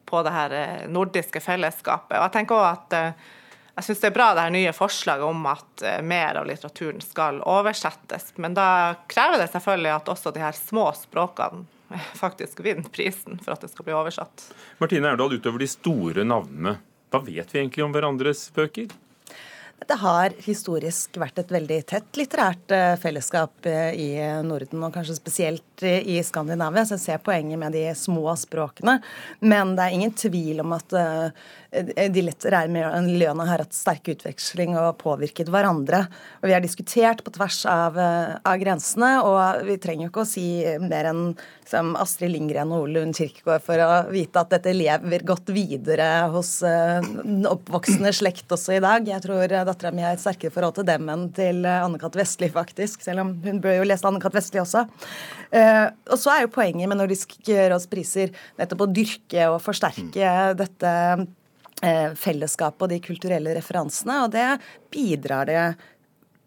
på 0.07 0.23
det 0.27 0.35
her 0.35 0.55
uh, 0.55 0.89
nordiske 0.91 1.43
fellesskapet. 1.43 2.17
Og 2.19 2.27
jeg 2.27 2.37
tenker 2.39 2.59
også 2.59 2.71
at 2.75 2.99
uh, 2.99 3.29
jeg 3.81 3.87
syns 3.87 4.03
det 4.03 4.09
er 4.11 4.17
bra 4.19 4.29
det 4.37 4.45
her 4.45 4.55
nye 4.55 4.73
forslaget 4.77 5.25
om 5.25 5.45
at 5.49 5.83
mer 6.05 6.37
av 6.37 6.45
litteraturen 6.45 6.99
skal 7.01 7.39
oversettes. 7.49 8.27
Men 8.37 8.53
da 8.53 8.67
krever 9.09 9.41
det 9.41 9.47
selvfølgelig 9.55 9.93
at 9.95 10.11
også 10.13 10.33
de 10.35 10.43
her 10.43 10.59
små 10.59 10.91
språkene 10.99 11.63
faktisk 12.19 12.61
vinner 12.67 12.91
prisen 12.93 13.39
for 13.41 13.55
at 13.55 13.65
det 13.65 13.71
skal 13.73 13.87
bli 13.87 13.95
oversatt. 13.97 14.51
Martine 14.83 15.15
Aurdal, 15.15 15.39
utover 15.39 15.63
de 15.63 15.71
store 15.71 16.27
navnene, 16.27 16.77
hva 17.11 17.23
vet 17.25 17.55
vi 17.55 17.63
egentlig 17.63 17.87
om 17.87 17.95
hverandres 17.95 18.51
bøker? 18.55 18.91
Det 19.89 19.97
har 20.01 20.35
historisk 20.45 21.17
vært 21.21 21.41
et 21.41 21.53
veldig 21.53 21.79
tett 21.89 22.19
litterært 22.19 22.75
eh, 22.75 22.95
fellesskap 23.01 23.67
eh, 23.69 23.95
i 23.97 24.09
Norden, 24.47 24.85
og 24.87 24.95
kanskje 24.95 25.17
spesielt 25.17 25.85
i 25.85 26.19
Skandinavia. 26.27 26.85
Så 26.85 26.99
jeg 26.99 27.05
ser 27.07 27.23
poenget 27.25 27.61
med 27.61 27.73
de 27.73 27.87
små 27.97 28.35
språkene. 28.37 28.99
Men 29.41 29.75
det 29.79 29.87
er 29.87 29.97
ingen 29.97 30.13
tvil 30.13 30.61
om 30.61 30.75
at 30.77 30.93
de 31.71 32.23
litterære 32.25 32.69
miljøene 32.69 33.47
har 33.49 33.63
hatt 33.63 33.77
sterk 33.77 34.11
utveksling 34.13 34.75
og 34.77 34.99
påvirket 35.01 35.49
hverandre. 35.49 36.03
Og 36.43 36.51
vi 36.51 36.55
har 36.57 36.61
diskutert 36.61 37.23
på 37.25 37.33
tvers 37.33 37.63
av, 37.71 37.97
av 37.97 38.59
grensene, 38.61 39.13
og 39.25 39.65
vi 39.65 39.79
trenger 39.81 40.05
jo 40.05 40.11
ikke 40.11 40.25
å 40.27 40.29
si 40.29 40.45
mer 40.83 41.09
enn 41.13 41.23
som 41.71 41.95
Astrid 41.97 42.35
Lindgren 42.35 42.75
og 42.75 42.89
Ole 42.89 42.99
Lund 43.07 43.17
for 43.65 43.85
å 43.85 43.89
vite 44.11 44.43
at 44.43 44.53
dette 44.53 44.75
lever 44.75 45.25
godt 45.25 45.53
videre 45.55 46.09
hos 46.35 46.59
den 46.61 47.47
oppvoksende 47.49 48.13
slekt 48.17 48.51
også 48.53 48.77
i 48.77 48.83
dag. 48.85 49.07
Jeg 49.07 49.25
tror 49.25 49.55
dattera 49.71 49.95
mi 49.95 50.05
har 50.05 50.17
et 50.17 50.23
sterkere 50.23 50.53
forhold 50.55 50.77
til 50.79 50.89
dem 50.89 51.09
enn 51.13 51.27
til 51.37 51.65
Anne-Kat. 51.65 52.19
Vestli, 52.21 52.51
faktisk. 52.53 53.05
Selv 53.07 53.25
om 53.25 53.35
hun 53.45 53.61
bør 53.63 53.81
jo 53.81 53.89
lese 53.89 54.09
Anne-Kat. 54.09 54.37
Vestli 54.37 54.61
også. 54.63 54.87
Uh, 55.51 55.87
og 56.11 56.17
så 56.21 56.35
er 56.35 56.45
jo 56.45 56.55
poenget 56.55 56.91
med 56.91 57.01
Nordisk 57.01 57.39
råds 57.49 57.89
priser 57.91 58.35
nettopp 58.61 58.85
å 58.87 58.91
dyrke 58.91 59.49
og 59.51 59.63
forsterke 59.65 60.35
dette 60.59 60.93
uh, 61.83 62.11
fellesskapet 62.19 62.87
og 62.87 62.93
de 62.93 63.01
kulturelle 63.05 63.57
referansene, 63.57 64.21
og 64.25 64.35
det 64.35 64.49
bidrar 64.93 65.49
det 65.51 65.65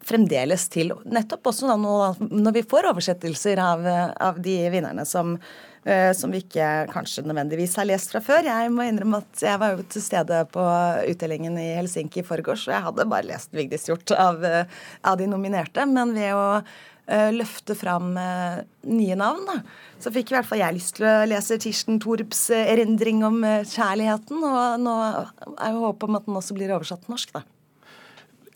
fremdeles 0.07 0.67
til. 0.73 0.93
Nettopp 1.09 1.51
også 1.51 1.69
da 1.69 1.77
når 1.79 2.57
vi 2.57 2.65
får 2.67 2.89
oversettelser 2.91 3.61
av, 3.63 3.85
av 4.19 4.39
de 4.43 4.55
vinnerne 4.73 5.05
som, 5.07 5.35
uh, 5.37 6.11
som, 6.17 6.33
vi 6.33 6.43
ikke 6.43 6.69
kanskje 6.93 7.25
nødvendigvis 7.27 7.77
har 7.79 7.89
lest 7.89 8.13
fra 8.13 8.23
før. 8.23 8.47
Jeg 8.49 8.71
må 8.73 8.87
innrømme 8.87 9.23
at 9.23 9.43
jeg 9.45 9.61
var 9.61 9.75
jo 9.75 9.85
til 9.95 10.05
stede 10.05 10.43
på 10.53 10.63
utdelingen 11.11 11.59
i 11.61 11.73
Helsinki 11.77 12.23
i 12.23 12.27
forgårs, 12.27 12.67
og 12.69 12.75
jeg 12.75 12.87
hadde 12.87 13.11
bare 13.11 13.29
lest 13.29 13.53
Vigdis 13.55 13.87
Hjorth 13.89 14.17
av, 14.17 14.43
av 14.43 15.19
de 15.19 15.29
nominerte. 15.29 15.87
Men 15.89 16.15
ved 16.17 16.35
å 16.35 16.45
uh, 16.59 17.31
løfte 17.35 17.77
fram 17.79 18.13
nye 18.17 19.19
navn, 19.19 19.47
da, 19.49 19.59
så 20.03 20.11
fikk 20.11 20.33
i 20.33 20.39
hvert 20.39 20.49
fall 20.49 20.63
jeg 20.63 20.79
lyst 20.79 20.97
til 20.99 21.07
å 21.07 21.17
lese 21.29 21.59
Tirsten 21.63 21.99
Torps 22.03 22.49
erindring 22.59 23.23
om 23.27 23.39
kjærligheten. 23.43 24.43
Og 24.43 24.83
nå 24.83 24.99
er 25.07 25.75
jo 25.75 25.87
håpet 25.87 26.09
om 26.09 26.19
at 26.19 26.27
den 26.29 26.39
også 26.43 26.59
blir 26.59 26.75
oversatt 26.75 27.05
til 27.07 27.15
norsk, 27.15 27.35
da. 27.39 27.47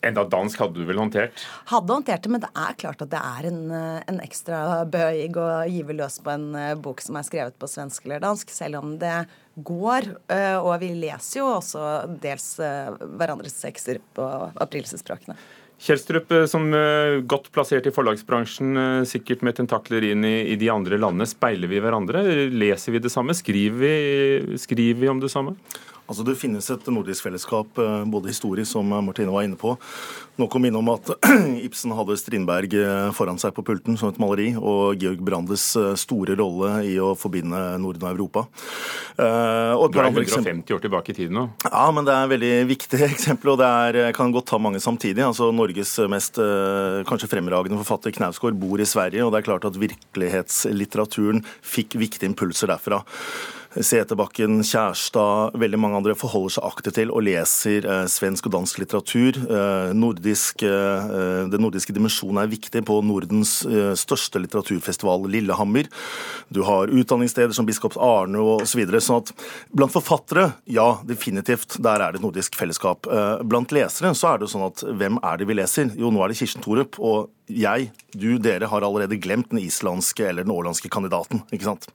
Enda 0.06 0.22
dansk 0.30 0.60
hadde 0.62 0.78
du 0.78 0.86
vel 0.86 1.00
håndtert? 1.00 1.42
Hadde 1.72 1.94
håndtert 1.96 2.22
det, 2.22 2.30
men 2.30 2.42
det 2.44 2.50
er 2.54 2.78
klart 2.78 3.02
at 3.02 3.10
det 3.12 3.18
er 3.18 3.48
en, 3.50 3.60
en 3.72 4.20
ekstra 4.22 4.84
bøyg 4.88 5.38
å 5.40 5.48
gyve 5.66 5.96
løs 5.98 6.20
på 6.22 6.34
en 6.34 6.48
bok 6.82 7.02
som 7.02 7.18
er 7.18 7.26
skrevet 7.26 7.58
på 7.58 7.70
svensk 7.70 8.06
eller 8.06 8.22
dansk, 8.22 8.52
selv 8.54 8.78
om 8.82 8.94
det 9.00 9.16
går. 9.66 10.12
Og 10.62 10.72
vi 10.82 10.92
leser 10.94 11.40
jo 11.40 11.48
også 11.56 11.86
dels 12.22 12.52
hverandres 12.58 13.58
tekster 13.58 13.98
på 14.14 14.28
aprilsespråkene. 14.62 15.34
Kjelstrup, 15.78 16.32
som 16.50 16.64
godt 17.30 17.52
plassert 17.54 17.86
i 17.86 17.92
forlagsbransjen, 17.94 19.04
sikkert 19.06 19.44
med 19.46 19.58
tentakler 19.60 20.08
inn 20.08 20.26
i, 20.26 20.40
i, 20.50 20.56
de 20.58 20.70
andre 20.74 20.98
landene. 20.98 21.26
Speiler 21.30 21.70
vi 21.70 21.78
hverandre? 21.82 22.24
Leser 22.50 22.96
vi 22.96 23.02
det 23.02 23.12
samme? 23.14 23.36
Skriver 23.38 23.78
vi, 23.84 24.58
skriver 24.58 25.04
vi 25.04 25.12
om 25.12 25.22
det 25.22 25.30
samme? 25.30 25.54
Altså 26.08 26.24
Det 26.24 26.38
finnes 26.40 26.64
et 26.72 26.86
nordisk 26.88 27.26
fellesskap, 27.26 27.78
både 28.08 28.30
historisk, 28.32 28.70
som 28.72 28.88
Martine 29.04 29.32
var 29.32 29.44
inne 29.44 29.58
på. 29.60 29.74
Nå 30.38 30.46
kom 30.48 30.64
innom 30.64 30.88
at 30.94 31.10
Ibsen 31.66 31.92
hadde 31.92 32.16
Strindberg 32.16 32.76
foran 33.16 33.40
seg 33.40 33.52
på 33.56 33.64
pulten 33.66 33.98
som 34.00 34.08
et 34.08 34.20
maleri, 34.22 34.52
og 34.56 34.96
Georg 35.02 35.20
Brandes 35.26 35.66
store 36.00 36.36
rolle 36.38 36.70
i 36.88 36.94
å 37.02 37.10
forbinde 37.18 37.60
Norden 37.82 38.06
og 38.06 38.14
Europa. 38.14 38.46
Og 39.18 39.90
du 39.92 39.98
er 40.00 40.08
150 40.08 40.76
år 40.76 40.82
tilbake 40.84 41.12
i 41.12 41.18
tiden 41.18 41.36
nå? 41.36 41.44
Ja, 41.66 41.84
men 41.92 42.08
det 42.08 42.14
er 42.14 42.24
et 42.24 42.32
veldig 42.32 42.54
viktig 42.70 43.02
eksempel, 43.10 43.52
og 43.52 43.60
det 43.60 43.68
er, 43.68 44.00
kan 44.16 44.32
godt 44.32 44.48
ta 44.54 44.62
mange 44.62 44.80
samtidig. 44.80 45.26
Altså 45.26 45.50
Norges 45.52 45.92
mest 46.08 46.40
kanskje 47.10 47.30
fremragende 47.34 47.82
forfatter, 47.82 48.14
Knausgård, 48.16 48.56
bor 48.56 48.80
i 48.80 48.88
Sverige, 48.88 49.26
og 49.26 49.34
det 49.34 49.42
er 49.42 49.50
klart 49.50 49.68
at 49.68 49.76
virkelighetslitteraturen 49.84 51.44
fikk 51.60 51.98
viktige 52.00 52.30
impulser 52.30 52.72
derfra. 52.72 53.02
Seterbakken, 53.76 54.62
Kjærstad, 54.64 55.56
veldig 55.60 55.78
mange 55.80 55.98
andre 56.00 56.14
forholder 56.16 56.54
seg 56.56 56.66
aktivt 56.68 56.96
til 56.96 57.10
og 57.12 57.24
leser 57.26 57.84
eh, 57.84 58.06
svensk 58.08 58.48
og 58.48 58.54
dansk 58.54 58.80
litteratur. 58.80 59.38
Eh, 59.44 59.90
nordisk, 59.92 60.64
eh, 60.64 61.10
den 61.52 61.62
nordiske 61.62 61.92
dimensjonen 61.92 62.40
er 62.42 62.50
viktig 62.50 62.82
på 62.88 62.98
Nordens 63.04 63.60
eh, 63.68 63.92
største 63.98 64.40
litteraturfestival, 64.40 65.28
Lillehammer. 65.28 65.90
Du 66.48 66.62
har 66.64 66.88
utdanningssteder 66.88 67.52
som 67.52 67.68
Biskops 67.68 68.00
Arne 68.00 68.40
osv. 68.40 68.66
Så 68.78 68.80
videre, 68.80 69.00
sånn 69.02 69.24
at 69.24 69.32
blant 69.74 69.90
forfattere, 69.90 70.52
ja, 70.70 71.00
definitivt, 71.08 71.80
der 71.82 72.04
er 72.04 72.12
det 72.14 72.20
et 72.20 72.26
nordisk 72.26 72.56
fellesskap. 72.56 73.08
Eh, 73.10 73.44
blant 73.48 73.74
lesere 73.74 74.14
så 74.16 74.32
er 74.32 74.42
det 74.42 74.52
sånn 74.52 74.68
at 74.68 74.84
hvem 74.86 75.18
er 75.20 75.40
det 75.40 75.48
vi 75.50 75.56
leser? 75.58 75.90
Jo, 75.98 76.12
nå 76.14 76.22
er 76.22 76.32
det 76.32 76.40
Kirsten 76.40 76.64
Thorup. 76.64 77.00
og 77.02 77.34
jeg, 77.48 77.88
du, 78.12 78.36
dere 78.38 78.68
har 78.68 78.84
allerede 78.84 79.16
glemt 79.20 79.50
den 79.50 79.62
islandske 79.62 80.26
eller 80.28 80.44
den 80.44 80.52
årlandske 80.52 80.90
kandidaten. 80.92 81.42
ikke 81.52 81.68
sant? 81.68 81.88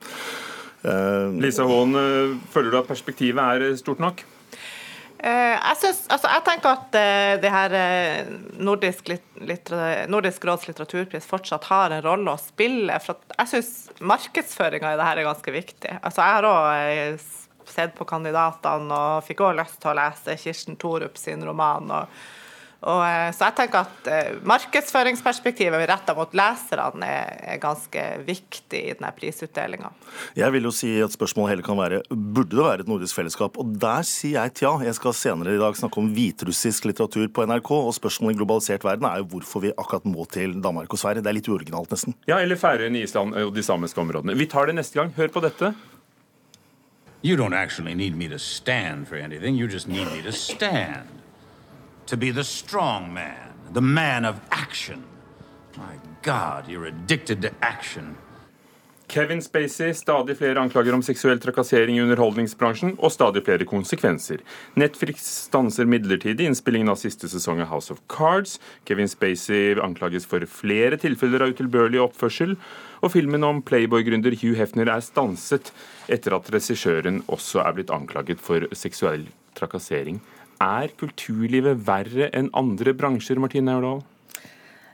Lisa 1.39 1.63
Hån, 1.67 1.95
føler 2.51 2.73
du 2.73 2.77
at 2.81 2.87
perspektivet 2.89 3.39
er 3.39 3.75
stort 3.79 4.01
nok? 4.03 4.23
Jeg, 5.23 5.77
synes, 5.79 6.01
altså 6.11 6.27
jeg 6.27 6.43
tenker 6.43 6.73
at 6.73 6.97
det 7.39 7.51
her 7.53 7.75
Nordisk, 8.59 9.07
Nordisk 10.11 10.47
råds 10.49 10.65
litteraturpris 10.67 11.29
fortsatt 11.29 11.69
har 11.69 11.95
en 11.95 12.03
rolle 12.03 12.33
å 12.33 12.41
spille. 12.41 12.97
for 12.99 13.21
Jeg 13.37 13.51
syns 13.53 13.71
markedsføringa 14.03 14.91
i 14.91 14.99
det 14.99 15.07
her 15.07 15.21
er 15.21 15.29
ganske 15.29 15.55
viktig. 15.55 15.95
Altså 16.01 16.25
jeg 16.25 16.35
har 16.35 16.49
òg 16.49 17.23
sett 17.71 17.95
på 17.95 18.07
kandidatene 18.07 18.99
og 18.99 19.25
fikk 19.27 19.45
òg 19.45 19.57
lyst 19.61 19.79
til 19.81 19.93
å 19.93 19.97
lese 20.01 20.35
Kirsten 20.43 20.79
Thorup 20.79 21.15
sin 21.19 21.45
roman. 21.47 21.91
og 21.91 22.42
og, 22.83 23.01
så 23.35 23.47
jeg 23.47 23.55
tenker 23.57 23.85
at 23.85 24.07
uh, 24.11 24.39
Markedsføringsperspektivet 24.49 25.85
retta 25.87 26.15
mot 26.17 26.33
leserne 26.35 27.07
er, 27.07 27.37
er, 27.53 27.59
ganske 27.63 28.03
viktig 28.27 28.81
i 28.89 28.95
denne 28.97 29.11
prisutdelinga. 29.15 29.93
Jeg 30.35 30.51
vil 30.55 30.67
jo 30.67 30.73
si 30.75 30.91
at 31.03 31.15
spørsmålet 31.15 31.53
heller 31.53 31.67
kan 31.67 31.79
være 31.79 32.01
burde 32.11 32.57
det 32.57 32.65
være 32.65 32.83
et 32.83 32.91
nordisk 32.91 33.15
fellesskap. 33.15 33.57
Og 33.61 33.71
der 33.79 34.03
sier 34.07 34.41
jeg 34.41 34.55
tja. 34.59 34.73
Jeg 34.83 34.97
skal 34.99 35.15
senere 35.15 35.55
i 35.55 35.61
dag 35.61 35.79
snakke 35.79 36.01
om 36.03 36.11
hviterussisk 36.15 36.89
litteratur 36.89 37.29
på 37.31 37.47
NRK. 37.47 37.71
Og 37.77 37.95
spørsmålet 37.95 38.35
i 38.35 38.41
globalisert 38.41 38.83
verden 38.83 39.07
er 39.07 39.23
jo 39.23 39.29
hvorfor 39.37 39.63
vi 39.63 39.73
akkurat 39.77 40.07
må 40.09 40.27
til 40.33 40.59
Danmark 40.63 40.91
og 40.91 40.99
Sverige. 40.99 41.23
Det 41.23 41.31
er 41.31 41.39
litt 41.39 41.49
uoriginalt, 41.49 41.91
nesten. 41.93 42.19
Ja, 42.27 42.41
eller 42.43 42.59
Færøyene, 42.59 43.05
Island 43.07 43.39
og 43.39 43.55
de 43.55 43.63
samiske 43.63 44.03
områdene. 44.03 44.35
Vi 44.37 44.49
tar 44.51 44.67
det 44.67 44.77
neste 44.77 44.99
gang. 44.99 45.15
Hør 45.15 45.31
på 45.31 45.47
dette. 45.47 45.73
You 47.23 47.37
don't 47.37 47.55
actually 47.55 47.93
need 47.93 48.15
me 48.15 48.27
to 48.27 48.37
stand 48.37 49.07
for 49.07 49.15
anything. 49.15 49.55
You 49.55 49.67
just 49.67 49.87
need 49.87 50.11
me 50.11 50.21
to 50.21 50.31
stand. 50.31 51.22
To 52.07 52.17
be 52.17 52.31
the 52.31 52.43
strong 52.43 53.13
man, 53.13 53.53
the 53.73 53.81
man 53.81 54.25
of 54.25 54.39
action. 54.51 55.03
My 55.77 55.95
God, 56.21 56.67
you're 56.67 56.85
addicted 56.85 57.41
to 57.41 57.51
action. 57.61 58.17
Kevin 59.07 59.41
Spacey, 59.41 59.93
stadig 59.93 60.37
flere 60.37 60.59
anklager 60.59 60.93
om 60.95 61.03
seksuell 61.05 61.37
trakassering 61.39 61.97
i 61.97 62.01
underholdningsbransjen, 62.01 62.95
og 62.97 63.11
stadig 63.13 63.43
flere 63.45 63.67
konsekvenser. 63.69 64.41
Netflix 64.79 65.27
stanser 65.43 65.85
midlertidig 65.85 66.47
innspillingen 66.49 66.89
av 66.89 66.97
siste 66.97 67.29
sesong 67.29 67.61
av 67.61 67.69
House 67.69 67.93
of 67.93 68.01
Cards. 68.09 68.55
Kevin 68.89 69.11
Spacey 69.11 69.77
anklages 69.77 70.25
for 70.25 70.41
flere 70.49 70.97
tilfeller 70.97 71.45
av 71.45 71.53
utilbørlig 71.53 72.01
oppførsel. 72.07 72.55
Og 73.05 73.13
filmen 73.13 73.45
om 73.45 73.61
Playboy-gründer 73.61 74.33
Hugh 74.41 74.57
Hefner 74.57 74.89
er 74.89 75.05
stanset 75.05 75.69
etter 76.09 76.33
at 76.39 76.49
regissøren 76.55 77.21
også 77.27 77.61
er 77.67 77.77
blitt 77.77 77.93
anklaget 77.93 78.41
for 78.41 78.65
seksuell 78.73 79.27
trakassering. 79.53 80.23
Er 80.63 80.93
kulturlivet 80.99 81.81
verre 81.87 82.29
enn 82.31 82.51
andre 82.55 82.93
bransjer, 82.95 83.41
Martine 83.41 83.73
Aurdal? 83.75 84.03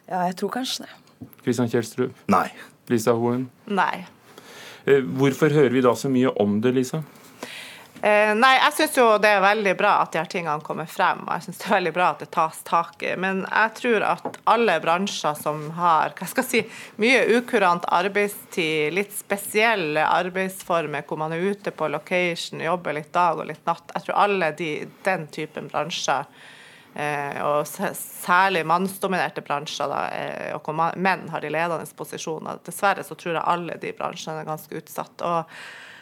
Ja, 0.09 0.23
jeg 0.25 0.39
tror 0.39 0.53
kanskje 0.55 0.87
det. 0.87 1.27
Kristian 1.43 1.69
Kjelstrup? 1.69 2.15
Nei. 2.31 2.47
Lisa 2.89 3.13
Hoen? 3.13 3.49
Nei. 3.69 4.07
Hvorfor 5.19 5.53
hører 5.53 5.75
vi 5.75 5.83
da 5.85 5.93
så 5.99 6.09
mye 6.09 6.31
om 6.41 6.57
det, 6.63 6.73
Lisa? 6.79 7.03
Eh, 8.01 8.31
nei, 8.35 8.53
jeg 8.55 8.75
syns 8.77 8.97
jo 8.97 9.05
det 9.19 9.31
er 9.35 9.41
veldig 9.43 9.73
bra 9.79 9.97
at 10.03 10.13
de 10.13 10.21
her 10.21 10.29
tingene 10.31 10.63
kommer 10.63 10.87
frem, 10.87 11.25
og 11.25 11.33
jeg 11.35 11.47
syns 11.47 11.57
det 11.59 11.65
er 11.67 11.75
veldig 11.75 11.93
bra 11.97 12.05
at 12.13 12.21
det 12.23 12.29
tas 12.31 12.61
tak 12.67 13.03
i. 13.03 13.15
Men 13.19 13.41
jeg 13.43 13.73
tror 13.81 14.05
at 14.07 14.37
alle 14.53 14.77
bransjer 14.83 15.35
som 15.39 15.65
har 15.75 16.15
hva 16.15 16.29
skal 16.31 16.45
jeg 16.45 16.51
si, 16.69 16.85
mye 17.03 17.25
ukurant 17.39 17.87
arbeidstid, 17.91 18.93
litt 18.95 19.11
spesielle 19.17 20.05
arbeidsformer 20.07 21.03
hvor 21.09 21.19
man 21.19 21.35
er 21.35 21.43
ute 21.51 21.75
på 21.75 21.91
location, 21.91 22.63
jobber 22.63 22.95
litt 23.01 23.11
dag 23.15 23.41
og 23.41 23.51
litt 23.51 23.67
natt, 23.67 23.91
jeg 23.95 24.07
tror 24.07 24.23
alle 24.27 24.53
de, 24.59 24.71
den 25.03 25.27
typen 25.35 25.67
bransjer 25.71 26.25
Eh, 26.93 27.35
og 27.45 27.67
særlig 27.95 28.63
mannsdominerte 28.67 29.43
bransjer, 29.45 29.91
da, 29.91 29.99
eh, 30.09 30.55
og 30.55 30.65
hvor 30.65 30.97
menn 30.97 31.27
har 31.29 31.43
de 31.43 31.51
ledende 31.53 31.85
posisjoner. 31.95 32.63
Dessverre 32.65 33.05
så 33.05 33.15
tror 33.15 33.37
jeg 33.37 33.45
alle 33.45 33.77
de 33.81 33.93
bransjene 33.95 34.41
er 34.41 34.49
ganske 34.49 34.81
utsatt. 34.81 35.21
og 35.21 35.45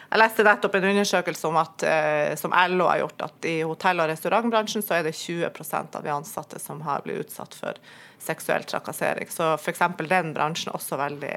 jeg 0.08 0.20
leste 0.22 0.44
nettopp 0.46 0.76
en 0.78 0.86
undersøkelse 0.88 1.48
at, 1.60 1.82
eh, 1.84 2.34
som 2.40 2.54
LO 2.72 2.86
har 2.88 3.02
gjort, 3.02 3.24
at 3.28 3.48
i 3.48 3.58
hotell- 3.60 4.00
og 4.00 4.08
restaurantbransjen 4.08 4.84
så 4.84 4.98
er 4.98 5.02
det 5.04 5.12
20% 5.12 5.96
av 5.96 6.02
de 6.02 6.12
ansatte 6.14 6.58
som 6.58 6.80
har 6.80 7.02
blitt 7.04 7.26
utsatt 7.26 7.54
for 7.54 7.74
seksuell 8.18 8.64
trakassering. 8.64 9.28
Så 9.28 9.54
f.eks. 9.58 9.84
den 10.08 10.32
bransjen 10.32 10.72
er 10.72 10.78
også 10.78 10.96
veldig 10.96 11.34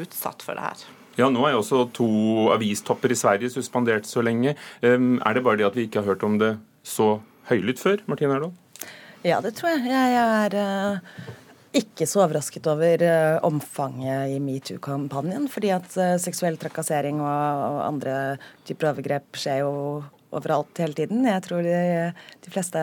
utsatt 0.00 0.42
for 0.42 0.56
det 0.56 0.64
her. 0.64 0.86
Ja, 1.18 1.28
Nå 1.28 1.44
er 1.44 1.52
jo 1.52 1.60
også 1.60 1.92
to 1.92 2.08
avistopper 2.54 3.12
i 3.12 3.18
Sverige 3.18 3.50
suspendert 3.52 4.08
så 4.08 4.22
lenge. 4.24 4.56
Er 4.80 5.34
det 5.34 5.44
bare 5.44 5.60
det 5.60 5.68
at 5.68 5.76
vi 5.76 5.84
ikke 5.84 6.00
har 6.00 6.14
hørt 6.14 6.24
om 6.24 6.38
det 6.40 6.54
så 6.86 7.18
høylytt 7.50 7.82
før, 7.82 8.00
Martine 8.08 8.38
Erdal? 8.38 8.54
Ja, 9.26 9.42
det 9.44 9.52
tror 9.58 9.74
jeg. 9.74 9.84
Jeg 9.90 10.16
er 10.16 10.54
uh, 10.56 11.34
ikke 11.76 12.06
så 12.08 12.24
overrasket 12.24 12.66
over 12.70 13.04
uh, 13.06 13.38
omfanget 13.46 14.34
i 14.34 14.38
metoo-kampanjen. 14.42 15.46
Fordi 15.52 15.72
at 15.74 15.88
uh, 16.00 16.16
seksuell 16.22 16.58
trakassering 16.60 17.20
og, 17.22 17.64
og, 17.66 17.80
andre 17.86 18.14
typer 18.68 18.90
overgrep 18.92 19.38
skjer 19.38 19.62
jo 19.64 19.72
overalt 20.34 20.82
hele 20.82 20.94
tiden. 20.98 21.26
Jeg 21.26 21.42
tror 21.46 21.66
de, 21.66 21.78
de 22.42 22.52
fleste 22.54 22.82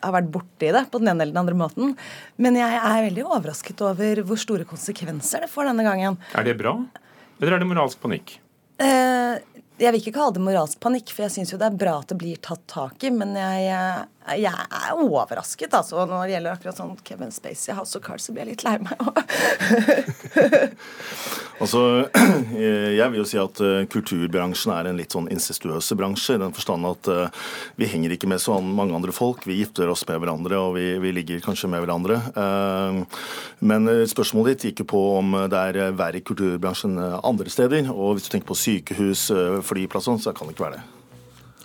har 0.00 0.14
vært 0.14 0.30
borti 0.32 0.70
det 0.72 0.86
på 0.92 1.00
den 1.00 1.10
ene 1.12 1.24
eller 1.24 1.34
den 1.34 1.42
andre 1.42 1.58
måten. 1.58 1.94
Men 2.40 2.56
jeg 2.58 2.78
er 2.80 3.06
veldig 3.08 3.26
overrasket 3.26 3.82
over 3.84 4.22
hvor 4.26 4.40
store 4.40 4.66
konsekvenser 4.68 5.44
det 5.44 5.50
får 5.52 5.70
denne 5.70 5.84
gangen. 5.86 6.16
Er 6.36 6.46
det 6.46 6.56
bra, 6.60 6.78
eller 7.40 7.56
er 7.56 7.62
det 7.62 7.68
moralsk 7.68 8.00
panikk? 8.02 8.38
Eh, 8.80 9.36
jeg 9.80 9.94
vil 9.94 10.02
ikke 10.02 10.16
kalle 10.18 10.36
det 10.36 10.44
moralsk 10.44 10.80
panikk, 10.82 11.12
for 11.14 11.24
jeg 11.24 11.34
syns 11.38 11.54
jo 11.54 11.58
det 11.60 11.70
er 11.70 11.78
bra 11.80 12.00
at 12.02 12.10
det 12.12 12.18
blir 12.20 12.40
tatt 12.44 12.62
tak 12.70 13.04
i. 13.06 13.12
Men 13.14 13.32
jeg, 13.38 13.68
jeg 14.36 14.52
er 14.52 14.98
overrasket, 15.00 15.72
altså. 15.74 16.04
Når 16.04 16.26
det 16.26 16.34
gjelder 16.34 16.56
akkurat 16.56 16.80
sånn 16.80 16.96
Kevin 17.06 17.32
Spacey, 17.32 17.72
House 17.76 17.96
of 17.96 18.04
Cards, 18.04 18.28
så 18.28 18.34
blir 18.34 18.44
jeg 18.44 18.58
litt 18.58 18.64
lei 18.66 18.76
meg 18.84 19.00
òg. 19.00 19.20
altså, 21.62 21.84
jeg 22.60 23.06
vil 23.14 23.20
jo 23.22 23.26
si 23.28 23.40
at 23.40 23.62
uh, 23.64 23.80
kulturbransjen 23.90 24.74
er 24.76 24.90
en 24.90 25.00
litt 25.00 25.16
sånn 25.16 25.30
incestuøs 25.32 25.88
bransje. 25.96 26.36
I 26.36 26.42
den 26.44 26.54
forstand 26.56 26.90
at 26.90 27.10
uh, 27.10 27.48
vi 27.80 27.88
henger 27.90 28.16
ikke 28.16 28.28
med 28.30 28.42
så 28.44 28.58
mange 28.60 28.96
andre 28.96 29.16
folk. 29.16 29.48
Vi 29.48 29.58
gifter 29.62 29.88
oss 29.92 30.04
med 30.10 30.20
hverandre, 30.20 30.60
og 30.60 30.76
vi, 30.76 30.86
vi 31.00 31.14
ligger 31.16 31.40
kanskje 31.44 31.72
med 31.72 31.84
hverandre. 31.86 32.20
Men 33.64 33.88
spørsmålet 34.08 34.58
ditt 34.58 34.70
gikk 34.70 34.84
jo 34.84 34.90
på 34.92 35.02
om 35.18 35.34
det 35.50 35.64
er 35.72 35.96
verre 35.96 36.20
i 36.20 36.24
kulturbransjen 36.24 36.98
andre 37.00 37.52
steder. 37.52 37.88
Og 37.92 38.16
hvis 38.16 38.28
du 38.28 38.34
tenker 38.34 38.50
på 38.50 38.58
sykehus, 38.58 39.26
flyplass 39.70 40.10
sånn, 40.10 40.20
så 40.22 40.34
kan 40.36 40.50
ikke 40.50 40.66
være 40.66 40.80
det. 40.80 40.88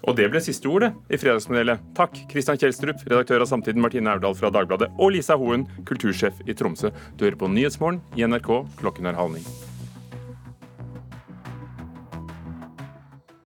Og 0.05 0.13
det 0.17 0.27
ble 0.29 0.41
siste 0.43 0.69
ordet 0.69 0.91
i 1.09 1.17
Fredagspanelet. 1.17 1.81
Takk, 1.97 2.17
Kristian 2.29 2.59
Kjelstrup, 2.62 3.01
redaktør 3.09 3.41
av 3.41 3.50
Samtiden, 3.50 3.81
Martine 3.81 4.13
Aurdal 4.13 4.38
fra 4.38 4.51
Dagbladet, 4.53 4.91
og 5.01 5.15
Lisa 5.15 5.38
Hoen, 5.41 5.65
kultursjef 5.89 6.43
i 6.45 6.57
Tromsø. 6.57 6.93
Du 7.17 7.25
hører 7.25 7.39
på 7.41 7.50
Nyhetsmorgen 7.50 8.03
i 8.19 8.27
NRK, 8.27 8.51
klokken 8.81 9.09
er 9.09 9.17
halv 9.17 9.39
ni. 9.39 9.75